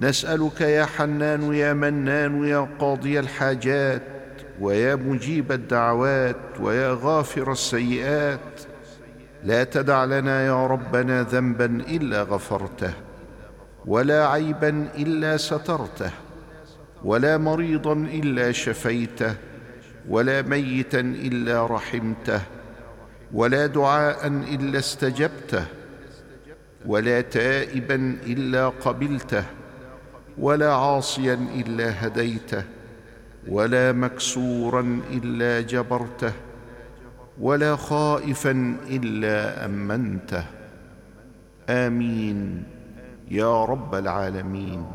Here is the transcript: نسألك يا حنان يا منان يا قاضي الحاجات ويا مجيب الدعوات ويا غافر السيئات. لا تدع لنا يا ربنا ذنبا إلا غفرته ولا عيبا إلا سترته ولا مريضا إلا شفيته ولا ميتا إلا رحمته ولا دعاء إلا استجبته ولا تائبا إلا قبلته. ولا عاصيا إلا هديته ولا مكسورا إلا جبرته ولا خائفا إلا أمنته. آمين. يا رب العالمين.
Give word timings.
نسألك 0.00 0.60
يا 0.60 0.84
حنان 0.84 1.54
يا 1.54 1.72
منان 1.72 2.44
يا 2.44 2.68
قاضي 2.78 3.18
الحاجات 3.20 4.02
ويا 4.60 4.94
مجيب 4.94 5.52
الدعوات 5.52 6.36
ويا 6.60 6.98
غافر 7.02 7.52
السيئات. 7.52 8.60
لا 9.44 9.64
تدع 9.64 10.04
لنا 10.04 10.46
يا 10.46 10.66
ربنا 10.66 11.22
ذنبا 11.22 11.64
إلا 11.64 12.22
غفرته 12.22 12.92
ولا 13.86 14.28
عيبا 14.28 14.88
إلا 14.98 15.36
سترته 15.36 16.10
ولا 17.04 17.38
مريضا 17.38 17.92
إلا 17.92 18.52
شفيته 18.52 19.34
ولا 20.08 20.42
ميتا 20.42 21.00
إلا 21.00 21.66
رحمته 21.66 22.40
ولا 23.32 23.66
دعاء 23.66 24.26
إلا 24.26 24.78
استجبته 24.78 25.64
ولا 26.86 27.20
تائبا 27.20 28.16
إلا 28.26 28.68
قبلته. 28.68 29.44
ولا 30.38 30.74
عاصيا 30.74 31.34
إلا 31.34 32.06
هديته 32.06 32.64
ولا 33.48 33.92
مكسورا 33.92 35.00
إلا 35.12 35.60
جبرته 35.60 36.32
ولا 37.40 37.76
خائفا 37.76 38.76
إلا 38.90 39.64
أمنته. 39.64 40.44
آمين. 41.68 42.64
يا 43.30 43.64
رب 43.64 43.94
العالمين. 43.94 44.86